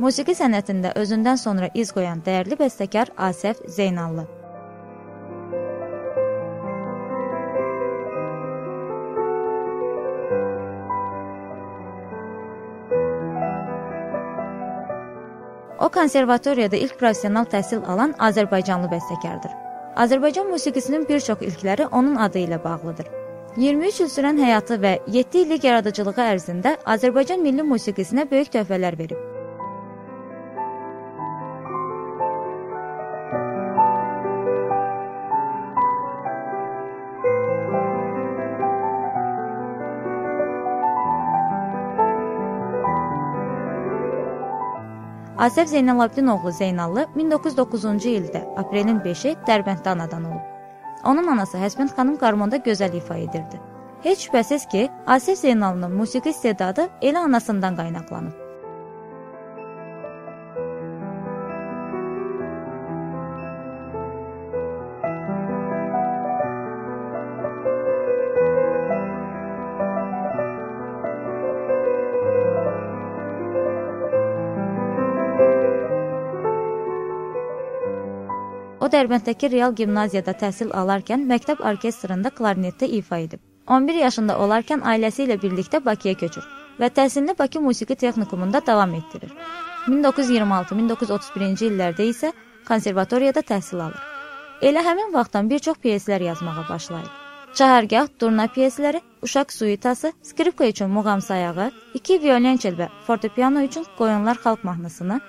Musiqi 0.00 0.32
sənətində 0.32 0.94
özündən 0.96 1.36
sonra 1.36 1.66
iz 1.76 1.90
qoyan 1.92 2.22
dəyərli 2.24 2.56
bəstəkar 2.56 3.10
Asəf 3.20 3.58
Zeynallı. 3.68 4.22
O 15.80 15.88
konservatoriyada 15.92 16.80
ilk 16.80 16.96
professional 17.02 17.44
təhsil 17.52 17.84
alan 17.84 18.14
Azərbaycanlı 18.28 18.88
bəstəkardır. 18.94 19.52
Azərbaycan 20.00 20.48
musiqisinin 20.54 21.04
bir 21.08 21.20
çox 21.26 21.44
ilkləri 21.44 21.90
onun 21.90 22.16
adı 22.16 22.46
ilə 22.46 22.60
bağlıdır. 22.64 23.10
23 23.56 24.00
il 24.00 24.08
sürən 24.14 24.40
həyatı 24.40 24.80
və 24.80 24.94
7 25.18 25.44
illik 25.44 25.68
yaradıcılığı 25.68 26.24
ərzində 26.30 26.74
Azərbaycan 26.94 27.44
milli 27.44 27.66
musiqisinə 27.74 28.24
böyük 28.30 28.54
töhfələr 28.56 28.96
verib. 28.98 29.29
Asəf 45.40 45.66
Zeynalabdin 45.66 46.26
oğlu 46.26 46.50
Zeynallı 46.52 47.06
1909-cu 47.16 48.10
ildə 48.10 48.42
aprelin 48.60 48.98
5-i 49.00 49.30
Dərbənddə 49.46 49.94
anadan 49.94 50.26
olub. 50.28 50.50
Onun 51.08 51.30
anası 51.32 51.56
Həsbənd 51.62 51.94
xanım 51.96 52.18
qarmonda 52.20 52.60
gözəl 52.66 52.98
ifa 52.98 53.16
edirdi. 53.16 53.60
Heç 54.04 54.26
şübhəsiz 54.26 54.68
ki, 54.68 54.82
Asəf 55.06 55.40
Zeynallının 55.40 55.96
musiqi 55.96 56.36
istedadı 56.36 56.88
elə 57.00 57.24
anasından 57.24 57.80
qaynaqlanıb. 57.80 58.39
O 78.90 78.92
Dərbəndəki 78.92 79.48
Real 79.52 79.74
Gimnaziyada 79.78 80.32
təhsil 80.38 80.72
alarkən 80.74 81.20
məktəb 81.30 81.60
orkestrində 81.68 82.32
klarnetdə 82.38 82.88
ifa 82.96 83.20
edib. 83.22 83.38
11 83.76 83.98
yaşında 84.00 84.34
olarkən 84.44 84.82
ailəsi 84.92 85.28
ilə 85.28 85.36
birlikdə 85.42 85.78
Bakıya 85.84 86.16
köçür 86.22 86.48
və 86.80 86.88
təhsilini 86.96 87.36
Bakı 87.38 87.62
Musiqi 87.62 87.94
Texnikumunda 88.00 88.64
davam 88.66 88.96
etdirir. 88.98 89.30
1926-1931-ci 89.86 91.70
illərdə 91.70 92.08
isə 92.10 92.32
konservatoriyada 92.66 93.46
təhsil 93.52 93.86
alır. 93.86 94.02
Elə 94.72 94.82
həmin 94.88 95.14
vaxtdan 95.14 95.54
bir 95.54 95.62
çox 95.70 95.78
pyeslər 95.86 96.26
yazmağa 96.26 96.66
başlayır. 96.74 97.10
Çahargah, 97.54 98.10
durna 98.20 98.50
pyesləri, 98.56 99.04
uşaq 99.22 99.52
suitası, 99.54 100.12
skripka 100.22 100.66
üçün 100.66 100.90
muğam 100.90 101.22
sayağı, 101.22 101.70
iki 101.94 102.18
violonçel 102.22 102.74
və 102.82 102.90
fortepiano 103.06 103.62
üçün 103.70 103.86
qoyunlar 103.98 104.42
xalq 104.42 104.66
mahnısını, 104.66 105.20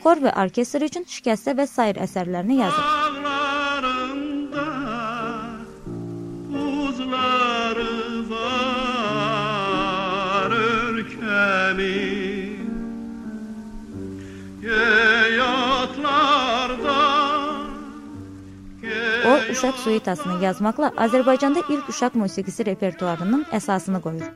xor 0.00 0.24
və 0.24 0.32
orkestr 0.42 0.88
üçün 0.88 1.04
şikəstə 1.04 1.56
və 1.60 1.68
sair 1.68 2.00
əsərlərini 2.08 2.62
yazır. 2.64 3.09
Yeyatlarda 14.62 16.20
O, 19.26 19.32
uşaq 19.52 19.76
suitasını 19.84 20.44
yazmaqla 20.44 20.88
Azərbaycanda 20.96 21.62
ilk 21.68 21.88
uşaq 21.88 22.14
musiqisi 22.14 22.66
repertuarının 22.66 23.44
əsasını 23.52 24.00
qoyur. 24.02 24.28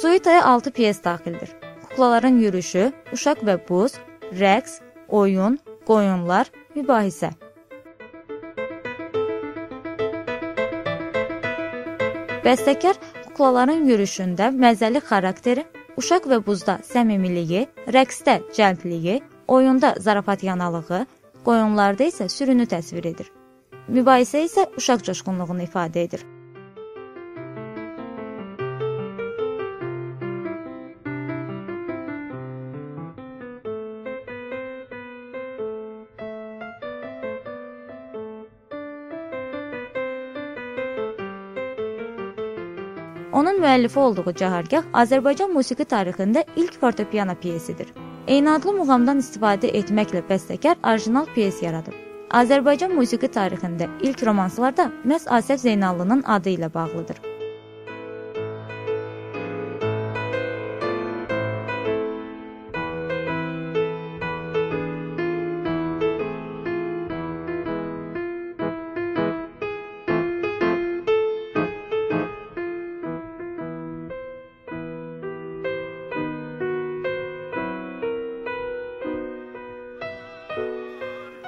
Suitaya 0.00 0.44
6 0.44 0.70
pyes 0.70 1.04
daxildir. 1.04 1.50
Kuklaların 1.82 2.38
yürüşü, 2.40 2.92
uşaq 3.12 3.38
və 3.46 3.68
buz, 3.68 3.92
rəqs, 4.32 4.80
oyun, 5.08 5.58
qoyunlar, 5.86 6.46
mübahisə. 6.76 7.49
Bəstəkar 12.40 12.96
kuklaların 13.26 13.82
yürüşündə 13.84 14.46
məzəli 14.62 15.02
xarakteri, 15.04 15.66
uşaq 16.00 16.24
və 16.30 16.38
buzda 16.46 16.78
səmimiliyi, 16.88 17.66
rəqsdə 17.96 18.38
cəldliyi, 18.56 19.18
oyunda 19.56 19.90
zarafatyanalığı, 20.00 21.02
qoyunlarda 21.44 22.08
isə 22.08 22.30
sürünü 22.32 22.64
təsvir 22.72 23.10
edir. 23.12 23.28
Mübahisə 23.92 24.40
isə 24.46 24.64
uşaq 24.80 25.04
coşqunluğunu 25.10 25.66
ifadə 25.68 26.06
edir. 26.08 26.24
Onun 43.40 43.60
müəllifi 43.60 43.98
olduğu 43.98 44.32
Cahargah 44.38 44.88
Azərbaycan 45.02 45.52
musiqi 45.56 45.84
tarixində 45.92 46.42
ilk 46.60 46.74
fortepiano 46.80 47.34
pyesidir. 47.44 47.94
Eyni 48.34 48.50
adlı 48.54 48.74
muğamdan 48.80 49.22
istifadə 49.22 49.70
etməklə 49.80 50.20
bəstəkar 50.28 50.76
orijinal 50.90 51.30
pyes 51.38 51.62
yaradıb. 51.64 51.96
Azərbaycan 52.42 52.92
musiqi 52.98 53.32
tarixində 53.38 53.88
ilk 54.10 54.26
romanslar 54.28 54.76
da 54.82 54.90
məhz 55.12 55.24
Asəf 55.40 55.64
Zeynallının 55.64 56.24
adı 56.36 56.56
ilə 56.58 56.74
bağlıdır. 56.74 57.29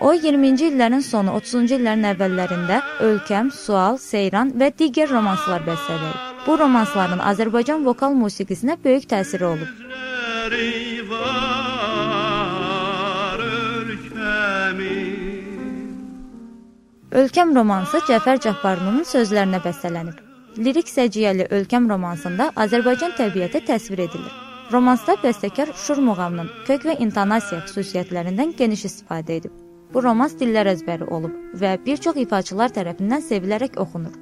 O 0.00 0.12
20-ci 0.12 0.66
illərin 0.68 1.00
sonu, 1.00 1.32
30-cu 1.38 1.78
illərin 1.78 2.04
əvvəllərində 2.10 2.82
Ölkəm, 3.06 3.48
Sual, 3.48 3.96
Seyran 3.96 4.52
və 4.60 4.68
digər 4.76 5.08
romanslar 5.08 5.64
bəstələyib. 5.64 6.18
Bu 6.44 6.58
romansların 6.60 7.22
Azərbaycan 7.24 7.84
vokal 7.86 8.12
musiqisinə 8.12 8.76
böyük 8.84 9.08
təsiri 9.08 9.48
olub. 9.48 9.70
Ölkəm 17.16 17.56
romansı 17.56 18.04
Cəfər 18.04 18.42
Cabbarlının 18.44 19.08
sözlərinə 19.08 19.62
bəstələnib. 19.64 20.20
Lirik 20.60 20.92
səciyyəli 20.92 21.48
Ölkəm 21.56 21.88
romansında 21.88 22.50
Azərbaycan 22.64 23.16
təbiəti 23.16 23.64
təsvir 23.64 24.04
edilir. 24.10 24.32
Romansda 24.72 25.16
bəstəkar 25.24 25.72
Şur 25.86 26.04
muğamının 26.04 26.50
kök 26.68 26.84
və 26.90 26.98
intonasiya 27.00 27.62
xüsusiyyətlərindən 27.68 28.52
geniş 28.58 28.90
istifadə 28.90 29.40
edib. 29.40 29.65
Bu 29.94 30.02
romans 30.02 30.34
dillər 30.40 30.68
əzbəri 30.72 31.06
olub 31.16 31.34
və 31.60 31.76
bir 31.84 32.00
çox 32.06 32.18
ifaçılar 32.22 32.74
tərəfindən 32.74 33.22
sevilərək 33.24 33.78
oxunur. 33.82 34.14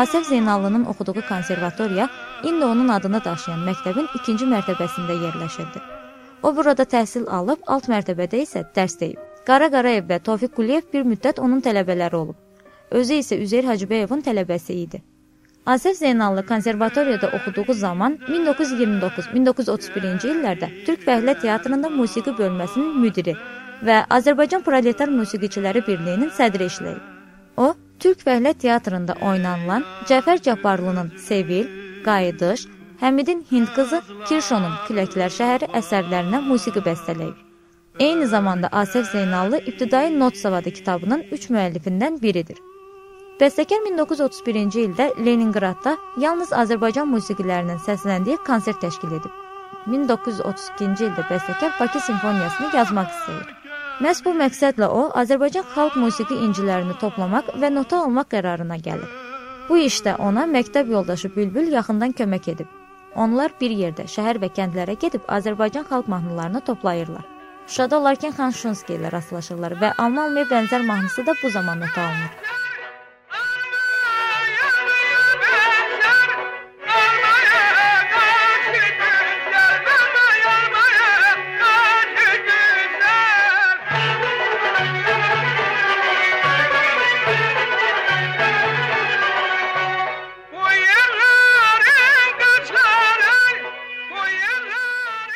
Asəf 0.00 0.24
Zeynallının 0.24 0.84
oxuduğu 0.84 1.22
konservatoriya 1.28 2.08
indi 2.42 2.64
onun 2.64 2.88
adını 2.88 3.24
daşıyan 3.24 3.60
məktəbin 3.68 4.06
ikinci 4.18 4.44
mərtəbəsində 4.52 5.14
yerləşirdi. 5.24 5.80
O 6.42 6.56
burada 6.56 6.84
təhsil 6.94 7.24
alıb, 7.38 7.58
alt 7.66 7.88
mərtəbədə 7.92 8.36
isə 8.44 8.60
dərs 8.76 8.94
deyib. 9.00 9.18
Qara 9.48 9.68
Qarayev 9.74 10.04
və 10.12 10.18
Tofiq 10.28 10.52
Quliyev 10.56 10.84
bir 10.94 11.02
müddət 11.10 11.36
onun 11.44 11.60
tələbələri 11.66 12.16
olub. 12.22 12.38
Özü 12.90 13.14
isə 13.24 13.34
Üzeyir 13.44 13.66
Hacıbəyovun 13.72 14.22
tələbəsi 14.24 14.72
idi. 14.86 14.98
Asif 15.66 15.96
Zeynallı 15.96 16.46
konservatoriyada 16.46 17.28
oxuduğu 17.36 17.74
zaman 17.84 18.18
1929-1931-ci 18.28 20.26
illərdə 20.34 20.66
Türk 20.86 21.00
Fəhlə 21.08 21.40
Teatrında 21.40 21.88
musiqi 22.00 22.30
bölməsinin 22.40 22.98
müdiri 23.04 23.34
və 23.84 23.96
Azərbaycan 24.18 24.62
Proletar 24.64 25.08
Musiqiçiləri 25.20 25.86
Birliyinin 25.86 26.30
sədri 26.40 26.64
işləyib. 26.72 27.09
Türk 28.00 28.22
Fəhlə 28.24 28.54
Teatrında 28.54 29.14
oynanılan 29.22 29.84
Cəfər 30.08 30.40
Cabbarlının 30.42 31.12
Sevil, 31.18 31.66
Qayıdış, 32.04 32.62
Həmidin 33.00 33.42
Hind 33.50 33.68
qızı, 33.76 34.00
Kirşonun 34.28 34.78
Küləklər 34.86 35.34
şəhəri 35.34 35.68
əsərlərinə 35.80 36.40
musiqi 36.46 36.80
bəstələyib. 36.86 37.36
Eyni 38.00 38.26
zamanda 38.26 38.68
Asif 38.72 39.06
Zeynallı 39.12 39.58
İbtidai 39.58 40.18
Not 40.18 40.36
Savadı 40.36 40.70
kitabının 40.70 41.26
3 41.30 41.50
müəllifindən 41.50 42.16
biridir. 42.22 42.56
Bəstəkar 43.40 43.84
1931-ci 43.90 44.86
ildə 44.88 45.10
Leningradda 45.26 45.96
yalnız 46.24 46.56
Azərbaycan 46.64 47.08
musiqilərinin 47.12 47.84
səsləndiyi 47.84 48.40
konsert 48.48 48.80
təşkil 48.80 49.12
edib. 49.20 49.32
1932-ci 49.92 51.10
ildə 51.12 51.28
bəstəkar 51.28 51.76
Bakı 51.80 52.00
simfoniyasını 52.08 52.76
yazmaq 52.76 53.16
istəyir. 53.16 53.59
Məhz 54.00 54.22
bu 54.24 54.32
məqsədlə 54.32 54.86
o, 54.96 55.00
Azərbaycan 55.20 55.66
xalq 55.74 55.96
musiqi 56.00 56.36
incilərini 56.46 56.94
toplamaq 57.02 57.50
və 57.60 57.68
nota 57.68 57.98
almaq 58.00 58.30
qərarına 58.32 58.78
gəlir. 58.86 59.10
Bu 59.68 59.76
işdə 59.76 60.14
ona 60.28 60.46
məktəb 60.48 60.88
yoldaşı 60.94 61.28
Bülbül 61.34 61.68
yaxından 61.74 62.14
kömək 62.20 62.48
edib. 62.54 62.70
Onlar 63.24 63.52
bir 63.60 63.74
yerdə 63.82 64.06
şəhər 64.08 64.40
və 64.40 64.48
kəndlərə 64.56 64.94
gedib 65.04 65.28
Azərbaycan 65.36 65.84
xalq 65.90 66.08
mahnılarını 66.14 66.64
toplayırlar. 66.70 67.26
Şuşada 67.66 68.00
olarkən 68.00 68.32
Xan 68.38 68.56
Şunski 68.62 68.96
ilə 68.96 69.12
rastlaşırlar 69.12 69.76
və 69.82 69.92
Almalmaya 69.98 70.48
bənzər 70.48 70.86
mahnısı 70.86 71.26
da 71.26 71.36
bu 71.42 71.52
zaman 71.52 71.84
nota 71.84 72.08
alınır. 72.08 72.59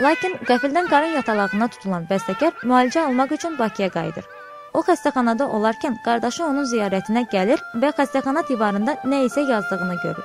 Lakin 0.00 0.36
qəfildən 0.48 0.86
qarın 0.88 1.16
yatalağına 1.18 1.66
tutulan 1.74 2.06
bəstəkar 2.10 2.62
müalicə 2.64 3.02
almaq 3.04 3.34
üçün 3.36 3.58
Bakıya 3.58 3.88
qayıdır. 3.96 4.24
O 4.72 4.80
xəstəxanada 4.86 5.48
olarkən 5.56 5.98
qardaşı 6.06 6.44
onun 6.46 6.68
ziyarətinə 6.72 7.26
gəlir 7.34 7.60
və 7.82 7.90
xəstəxana 7.98 8.46
divarında 8.48 8.96
nə 9.12 9.24
isə 9.28 9.44
yazdığını 9.50 9.96
görür. 10.04 10.24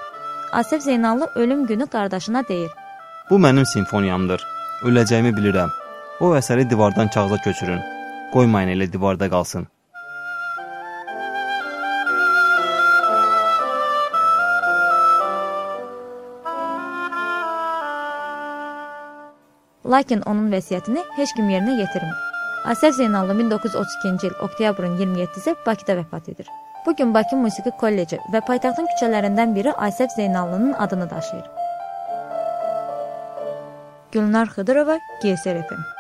Asif 0.52 0.82
Zeynallı 0.82 1.30
ölüm 1.36 1.66
günü 1.68 1.88
qardaşına 1.88 2.48
deyir: 2.48 2.72
"Bu 3.30 3.36
mənim 3.36 3.66
simfoniyamdır. 3.74 4.48
Öləcəyimi 4.88 5.36
bilirəm. 5.38 5.70
O 6.20 6.36
əsəri 6.40 6.70
divardan 6.70 7.08
kağıza 7.08 7.38
köçürün. 7.38 7.82
Qoymayın 8.34 8.70
elə 8.70 8.94
divarda 8.94 9.30
qalsın." 9.30 9.68
Lakin 19.86 20.22
onun 20.26 20.50
vəsiyyətini 20.52 21.02
heç 21.18 21.34
kim 21.38 21.50
yerinə 21.54 21.78
yetirmir. 21.80 22.22
Asəf 22.66 22.96
Zeynallı 22.98 23.34
1932-ci 23.42 24.28
il 24.28 24.38
oktyabrın 24.42 24.98
27-si 24.98 25.56
Bakıda 25.66 26.00
vəfat 26.02 26.32
edir. 26.32 26.48
Bu 26.86 26.96
gün 26.96 27.14
Bakı 27.14 27.38
Musiqi 27.38 27.72
Kolleci 27.82 28.20
və 28.34 28.42
paytaxtın 28.48 28.90
küçələrindən 28.94 29.56
biri 29.56 29.70
Asəf 29.90 30.16
Zeynallının 30.16 30.74
adını 30.74 31.10
daşıyır. 31.10 31.46
Gülnar 34.12 34.48
Xıdırova, 34.48 35.00
GSR 35.22 35.62
FM 35.68 35.95